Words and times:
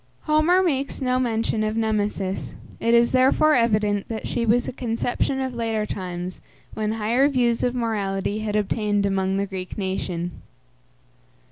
Homer 0.23 0.63
makes 0.63 0.99
no 0.99 1.19
mention 1.19 1.63
of 1.63 1.77
Nemesis; 1.77 2.55
it 2.79 2.95
is 2.95 3.11
therefore 3.11 3.53
evident 3.53 4.07
that 4.07 4.27
she 4.27 4.47
was 4.47 4.67
a 4.67 4.73
conception 4.73 5.39
of 5.39 5.53
later 5.53 5.85
times, 5.85 6.41
when 6.73 6.93
higher 6.93 7.27
views 7.29 7.61
of 7.61 7.75
morality 7.75 8.39
had 8.39 8.55
obtained 8.55 9.05
among 9.05 9.37
the 9.37 9.45
Greek 9.45 9.77
nation. 9.77 10.31